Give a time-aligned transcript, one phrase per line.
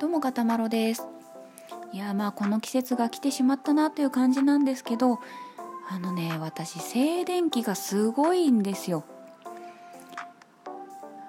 [0.00, 1.06] どうもガタマロです。
[1.92, 5.18] いやまあこの季節が来てしまったなという感じなんですけど
[5.90, 9.04] あのね私静電気がすごいんですよ。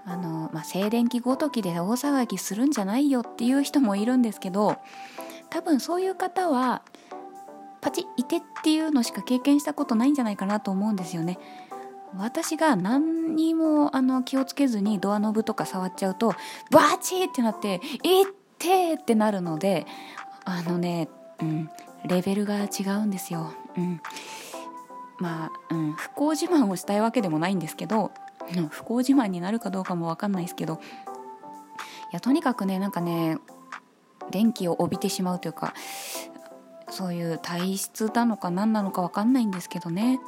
[0.05, 4.77] あの、まあ、静電気ごときで大騒ぎするんじゃないよっていう人もいるんですけど
[5.49, 6.81] 多分そういう方は
[7.81, 11.37] パチッいてっていうのしか経験したことないんじゃないかなと思うんですよね。
[12.17, 16.35] 私が何にもあの気をつけずにドアノブとか触っちゃうと
[16.69, 18.25] バチってなって「えっ
[18.61, 19.87] て!」ってなるので
[20.45, 21.09] あのね、
[21.41, 21.69] うん、
[22.05, 23.51] レベルが違うんですよ。
[23.77, 24.01] うん、
[25.19, 28.11] まあ、うん、不幸自慢をしたいわけでもないんですけど、
[28.55, 30.77] うん、不幸自慢になるかどうかも分かんないですけどい
[32.13, 33.37] やとにかくねなんかね
[34.29, 35.73] 電気を帯びてしまうというか
[36.89, 40.19] そういう体質なのか何なのか分かんないんですけどね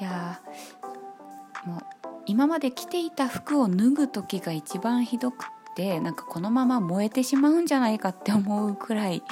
[0.00, 0.40] いや
[1.64, 1.80] もう
[2.26, 5.46] 今まで着ていた服を脱ぐ時が一番ひどくっ
[5.76, 9.22] てなんかこのまま燃えてしまうんじゃないかって思うくらい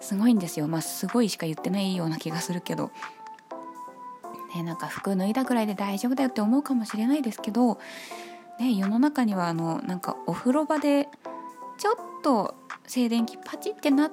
[0.00, 0.66] すごいんですよ。
[0.66, 2.90] まあすごいしか言ってないような気がするけど、
[4.54, 7.78] ね、なんか服脱いだぐらいで大丈夫だよって思うかもしれないですけど、
[8.58, 11.08] ね、世の中にはあのなんかお風呂場で
[11.78, 14.12] ちょっと静電気パチってなっ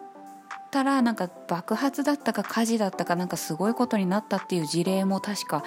[0.70, 5.64] たらなんか爆発だったか火事だったかなんかすごいことになったっていう事例も確か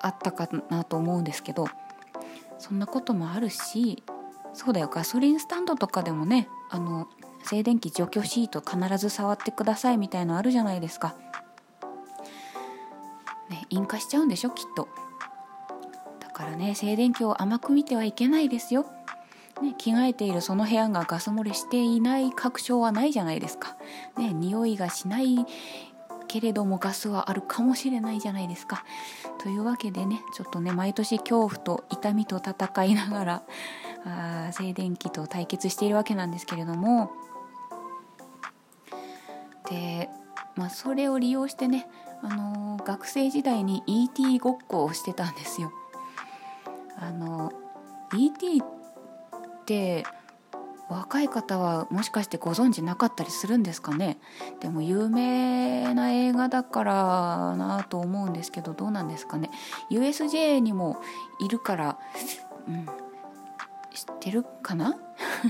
[0.00, 1.68] あったかなと思うんですけど
[2.58, 4.02] そんなこともあるし
[4.52, 7.08] そうだよガソリンスタンドとかでもねあの
[7.44, 11.14] 静電気除去シート必ず触ってくださいみたいのあるじゃないですか。
[13.48, 14.88] ね、引火しちゃうんでしょきっと。
[16.20, 18.86] だからね静電気を甘く見てはいけないですよ。
[19.62, 23.76] ね、着替えているその部屋がガス漏れしていない確証はないじゃないですか。
[24.16, 25.44] ね、匂いがしない
[26.28, 28.84] けれどもガスはあるかもしれないじゃないですか。
[29.42, 33.42] というわけでねちょっとね毎年恐怖と痛みと戦いながら
[34.04, 37.10] あ静電気と対決しているわけなんですけれども。
[39.68, 40.08] で、
[40.56, 41.86] まあ、それを利用してね、
[42.22, 45.72] あのー、学生時代に ET ごっこをしてたんですよ。
[46.98, 47.52] あの
[48.14, 50.04] ET って
[50.90, 54.18] 若い方はもしかしてご存知なかったりするんですかね。
[54.58, 59.50] でも有名な映画だからなと思うんですけどどうなんですかね。
[59.90, 61.00] USJ にも
[61.38, 61.98] いるから、
[62.66, 62.86] うん、
[64.06, 64.96] 知ってるかな？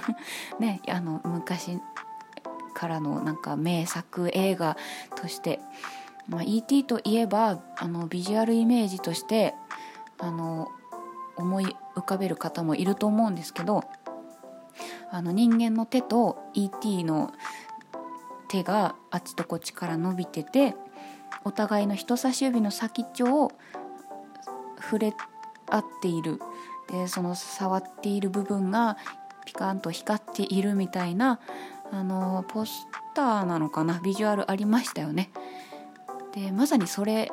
[0.59, 1.81] ねあの昔
[2.75, 4.77] からのなんか名作映画
[5.17, 5.61] として、
[6.29, 6.85] まあ、E.T.
[6.85, 9.55] といえばあのビジュアルイメージとして
[10.19, 10.69] あの
[11.37, 13.85] 思い浮かべる方もいると思うんですけど
[15.11, 17.05] あの人間の手と E.T.
[17.05, 17.33] の
[18.49, 20.75] 手があっちとこっちから伸びてて
[21.45, 23.53] お互いの人差し指の先っちょを
[24.81, 25.15] 触れ
[25.69, 26.41] 合っている
[26.91, 28.97] でその触っている部分が
[29.47, 31.41] ピカンと光っているみたいな
[31.93, 34.01] あのポスターなのかな？
[34.01, 35.31] ビジュアルありましたよね。
[36.35, 37.33] でまさにそれ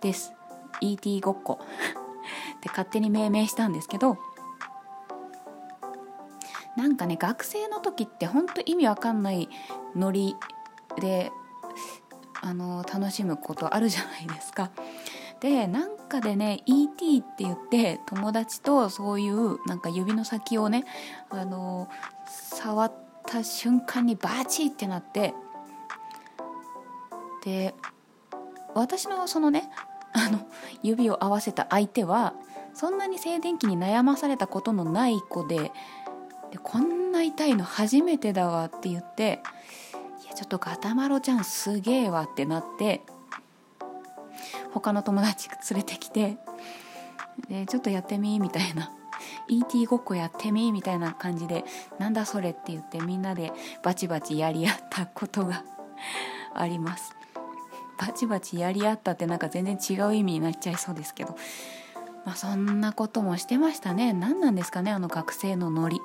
[0.00, 0.32] です。
[0.80, 1.58] ET ごっこ。
[2.56, 4.18] って勝手に命名したんですけど
[6.76, 9.48] なんかね学生の時ってほんと意味わかんない
[9.96, 10.36] ノリ
[11.00, 11.32] で
[12.42, 14.70] あの楽しむことあるじゃないですか。
[15.40, 20.84] でなんかでね ET って言って友達とそういうなんか指の先をね
[21.30, 21.88] あの
[22.26, 22.92] 触っ
[23.26, 25.34] た瞬間にバチってなって
[27.44, 27.74] で
[28.74, 29.70] 私のそのね
[30.12, 30.46] あの
[30.82, 32.34] 指を合わせた相手は
[32.74, 35.72] そんなに静電気に悩まされたことのない子で
[36.50, 39.40] でこんな痛いの初めてだわって言って
[40.24, 43.02] いやちょっとガタマロちゃんすげえわってなって
[44.72, 46.36] 他の友達連れてきて
[47.48, 48.92] でちょっとやってみみたいな。
[49.48, 51.64] ET ごっこやってみみたいな感じで
[51.98, 55.64] なんだそれって言ってみんなでバチバチやり合ったことが
[56.54, 57.14] あります。
[57.98, 61.36] バチバチやり合ったってなんか全然違う意味になっちゃいそうですけど。
[62.24, 64.12] まあそんなこともしてましたね。
[64.12, 66.00] 何なんですかねあの学生のノリ。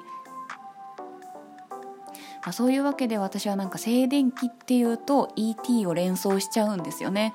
[2.45, 7.33] まあ、そういうわけで私はなんか静電気っていうと ET を連想しちゃうんですよね。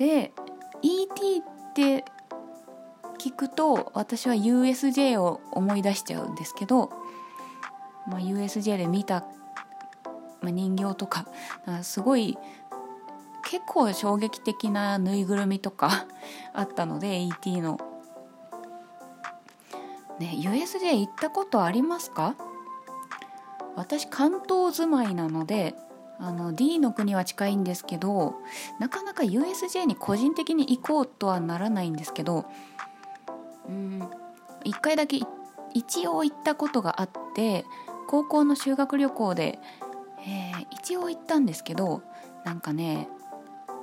[0.00, 0.32] で
[0.80, 2.06] ET って
[3.18, 6.90] 聞くと私は USJ を思い出しちゃうんですけど、
[8.08, 9.26] まあ、USJ で見た、
[10.40, 11.26] まあ、人形とか
[11.82, 12.38] すごい
[13.44, 16.06] 結構衝撃的なぬいぐるみとか
[16.54, 17.78] あったので ET の。
[20.18, 22.36] ね USJ 行ったことありますか？
[23.76, 25.74] 私関東住まいなので
[26.20, 28.34] あの D の国は近いんですけど
[28.78, 32.44] なかなか USJ に個人的に行こうとはならないんですけど
[33.68, 34.08] うん
[34.64, 35.20] 1回だけ
[35.72, 37.64] 一応行ったことがあって
[38.06, 39.58] 高校の修学旅行で、
[40.26, 42.02] えー、一応行ったんですけど
[42.44, 43.08] なんかね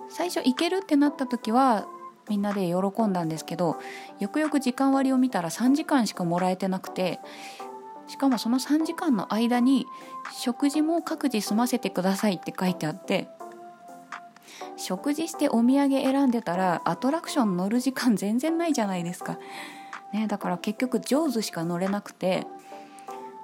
[0.09, 1.87] 最初行けるってなった時は
[2.29, 3.77] みんなで喜んだんですけど
[4.19, 7.19] よくよく時間割を見たら3時間しかもらえてなくて
[8.07, 9.85] しかもその3時間の間に
[10.33, 13.29] 食事も各自済ませてくださいって書いてあって
[14.77, 19.37] 食事してお土産選んでたらアトラクション乗る時間全然ないじゃないですか。
[20.13, 22.47] ね、だから結局上手しか乗れなくて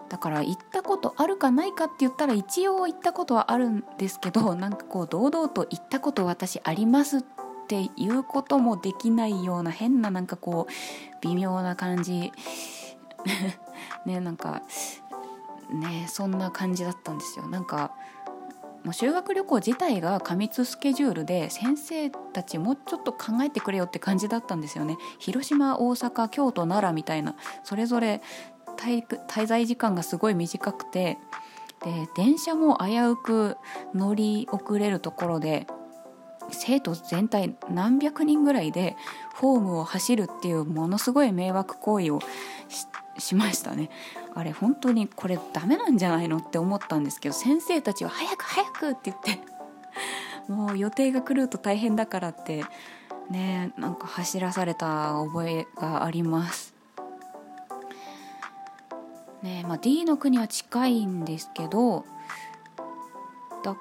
[0.07, 7.21] だから行ったことあるかないかって言ったら一応行ったことはあるんですけどなんかこう堂々と行ったこと私ありますっ
[7.67, 10.71] ていうこともできないような変ななんかこう
[11.21, 12.31] 微妙な感じ
[14.05, 14.61] ねなんか
[15.71, 17.47] ねそんな感じだったんですよ。
[17.47, 17.91] なんか
[18.83, 24.97] もう修学旅行自体が過密スケジュールで先生たちもうちょっと考えてくれよって感じだったんですよね。
[25.19, 28.21] 広島大阪京都奈良みたいなそれぞれ
[28.77, 31.17] 滞在時間がすごい短くて
[31.83, 33.57] で電車も危うく
[33.93, 35.67] 乗り遅れるところで
[36.51, 38.97] 生徒全体何百人ぐらいで
[39.35, 42.19] ホームを走るっていうものすごい迷惑行為を
[42.67, 43.89] してしましたね
[44.33, 49.39] あれ本当にこれダメなんじゃないのって思ったんですけど先生たちは「早く早く!」って言って
[50.51, 52.65] もう予定が狂うと大変だからって
[53.29, 56.73] ねなんか走らされた覚えがあります
[59.41, 62.05] ねまあ D の国は近いんですけど
[63.63, 63.75] だ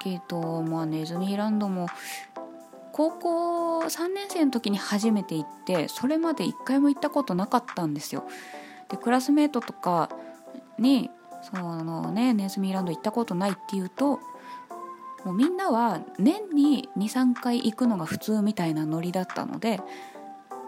[0.00, 1.88] けどまあネズミランドも
[2.92, 8.24] 高校3年生の時に初めて行ってそれまで一回も行ったことなかったんですよ
[8.88, 10.10] でクラスメートとか
[10.78, 11.10] に
[11.42, 14.20] そのねネズミランド行ったことないっていうと
[15.24, 19.80] もうみんなは年に23回行くのが普通みたいなノリだったので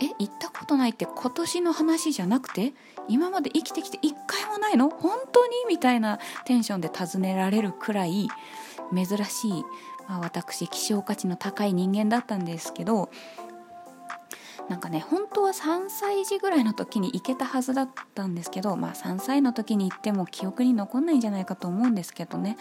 [0.00, 2.74] え行ったことないって今年の話じゃなくて
[3.08, 4.90] 今まで生きてきて一回もないの？
[4.90, 5.52] 本当に？
[5.68, 8.28] みたいなテンションで尋ねられるくらい
[8.94, 9.64] 珍しい、
[10.08, 13.10] まあ、私希少価値の高い人間だったんですけど
[14.68, 22.56] なんかね本当は3歳児ぐらいの時に行けたはずだったんですけどまあ3歳の時に行っても記憶に残んないんじゃないかと思うんですけどね。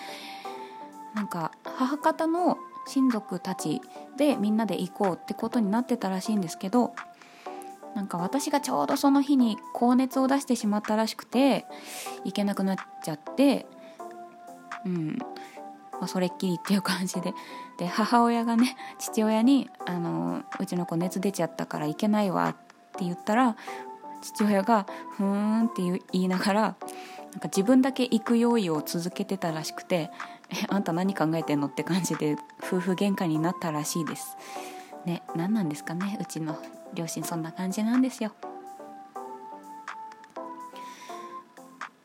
[1.16, 2.58] なんか母方の
[2.88, 3.82] 親族たち
[4.18, 6.94] でみんなで行こうってことになってたらしいんですけど
[7.96, 11.66] なんか私がちょうどその日に高熱を出してしまったらしくて
[12.26, 13.66] 行けなくなっちゃって
[14.86, 15.18] うん。
[16.00, 17.34] まあ、それっきりっていう感じで
[17.78, 22.54] で母親がね父親にあの「うちの子熱出ちゃったから行けないわ」っ
[22.98, 23.56] て言ったら
[24.22, 24.86] 父親が
[25.18, 25.82] 「ふーん」って
[26.12, 26.78] 言いながらなんか
[27.46, 30.12] 自分だけ行く用意を続けてたらしくて
[30.50, 34.38] 「えあんた何考えてんの?」って感じで夫婦喧嘩になったらしいです。
[35.06, 36.58] ね何なんですかねうちの
[36.94, 38.32] 両親そんな感じなんですよ。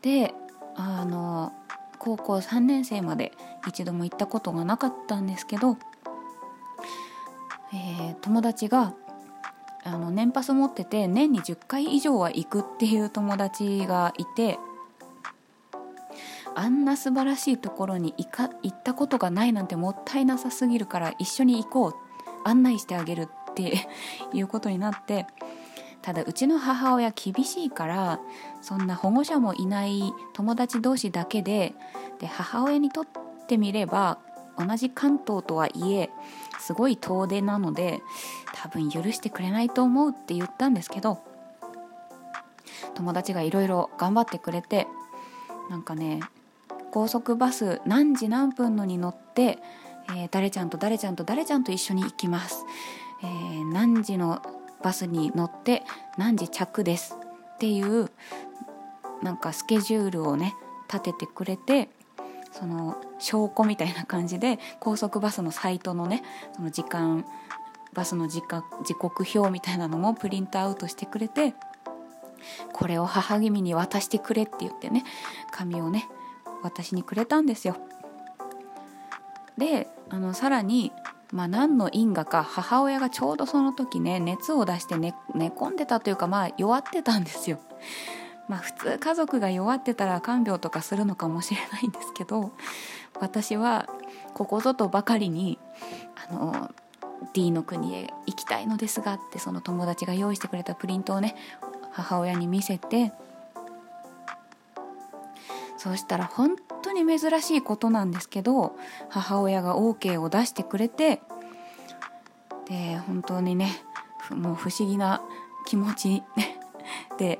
[0.02, 0.34] で
[0.76, 1.52] あの
[1.98, 3.32] 高校3年生まで
[3.66, 5.76] 一度も行ったことがなかったんですけど、
[7.72, 8.94] えー、友達が
[9.84, 14.58] あの年パス持ってて年に10回以上は行くっていう友達がいて
[16.54, 21.94] あんな素晴らしいところに行か行ったことがないなんてもったいなさすぎるから一緒に行こう
[22.44, 23.86] 案内してあげるって
[24.32, 25.26] いうことになって
[26.02, 28.20] ただうちの母親厳しいから
[28.62, 31.74] そんな保護者もいない友達同士だけで
[32.18, 34.18] で母親にとってみれば
[34.58, 36.10] 同じ関東とはいえ
[36.58, 38.02] すごい遠出なので
[38.54, 41.22] 多分許してくれないと思うって言ったんですけど
[42.94, 44.86] 友達がいろいろ頑張ってくれて
[45.70, 46.20] なんかね
[46.90, 49.58] 高速バス何時何分のに乗って、
[50.08, 52.64] えー、誰ちゃんと誰ちゃんと誰ちゃんと一緒に行きます、
[53.22, 54.42] えー、何時の
[54.82, 55.82] バスに乗って
[56.18, 57.16] 何時着です
[57.54, 58.10] っていう
[59.22, 60.54] なんかスケジュールをね
[60.92, 61.88] 立ててくれて
[62.52, 66.22] その証拠みたいな感じで高速バスのサイトのね
[66.54, 67.24] その時間
[67.92, 71.54] バスの時間時刻表みたいなのもプリントアウトしてくれて
[72.72, 75.04] これを母君に渡してくれって言ってね
[75.50, 76.08] 紙をね
[76.62, 77.76] 私にくれたんですよ
[79.58, 80.92] であのさらに
[81.32, 87.60] まあ、何の因果か母親がちょうどその時ね熱を出して寝寝込んでたというかまあ弱ってたんですよ。
[88.50, 92.50] まあ普通家族が弱ってたら看病とかするのかもしれないんですけど
[93.20, 93.88] 私は
[94.34, 95.56] ここぞとばかりに
[96.28, 96.74] あの
[97.32, 101.36] D の国へ行きたいのですがってその友達が用意してくれたプリントをね
[101.92, 103.12] 母親に見せて
[105.78, 108.76] そうしたら本当に珍しいことなんですけど
[109.10, 111.22] 母親が OK を出してくれて
[112.68, 113.80] で本当にね
[114.30, 115.22] もう不思議な
[115.66, 116.22] 気持ち
[117.18, 117.38] で、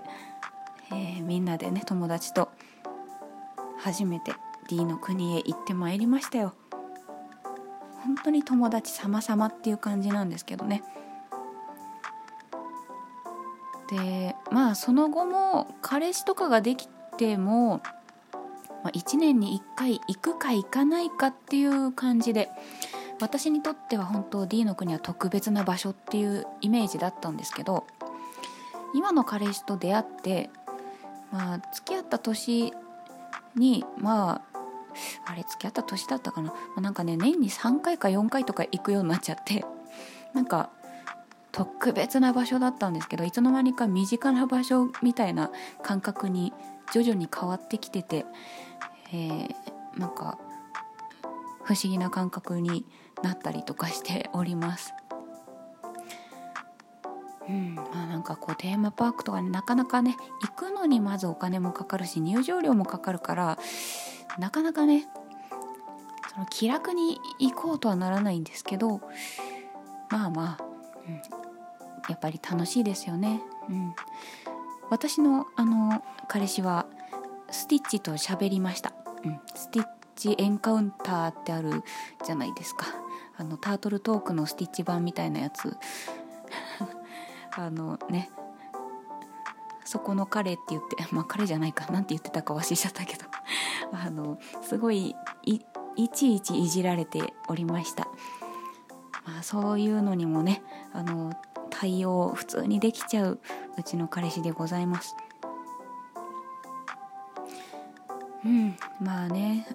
[0.92, 2.50] えー、みんなでね友達と
[3.78, 4.32] 初めて
[4.68, 6.54] D の国へ行ってまいりましたよ。
[8.04, 10.82] 本当に友達様々っていう感じなんですけどね。
[13.90, 17.78] でまあその後も彼氏とかができても、
[18.84, 22.48] まあ、1年に1回行くか行かないかっていう感じで
[23.20, 27.86] 私にとっては本当 D の国は特別な場所っていうイメージだったんですけど
[28.94, 30.50] 今の彼氏と出会って
[31.32, 32.72] まあ付き合った年
[33.56, 34.50] にまあ
[35.26, 39.64] あれ付き合った年だったかな、まあ、なんかね年に3回か4回とか行くようになっちゃって
[40.34, 40.70] なんか
[41.52, 45.50] 特別な場所だったんですけどいつの間にか身近な場所みたいな
[45.82, 46.52] 感覚に
[46.92, 48.24] 徐々に変わってきてて、
[49.12, 49.54] えー、
[49.98, 50.38] なんか
[51.64, 52.84] 不思議な感覚に
[53.22, 54.94] なったりとかしております。
[57.50, 57.74] うん。
[57.74, 63.58] まあ、なんかこうテーマパークとかになかなかね行くのにまずお金もかかるし入場料もかかるから
[64.38, 65.08] なかなかね
[66.32, 69.00] その気楽に行こうとはならないんですけど
[70.10, 70.64] まあまあ、
[71.06, 71.14] うん、
[72.08, 73.42] やっぱり楽しいですよね。
[73.68, 73.94] うん、
[74.90, 76.86] 私のあの彼氏は
[77.50, 78.92] スティッチと喋りました、
[79.24, 81.82] うん、スティッチエンカウンターってある
[82.24, 82.86] じゃないですか。
[83.36, 85.76] あのタートルトークのスティッチ版みたいなやつ。
[87.56, 88.30] あのね
[89.84, 93.24] そこの彼って言って まあ彼じゃないかなんて言ってたか忘れちゃったけど
[93.92, 95.60] あのすごいい
[95.96, 98.06] いちいちいじられておりました、
[99.26, 101.32] まあ、そういうのにもねあの
[101.70, 103.40] 対応普通にできちゃう
[103.76, 105.16] うちの彼氏でございます。
[108.44, 109.66] うんまあね、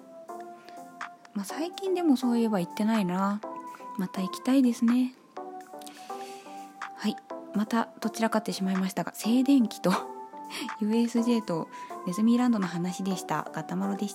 [1.34, 3.40] まあ、最近でもそういえば行ってないな。
[3.96, 5.14] また行きたいですね。
[7.56, 9.90] またどちらかってしまいましたが静電気と
[10.80, 11.68] USJ と
[12.06, 13.50] ネズミランドの話でした。
[13.52, 14.14] ガタマロでし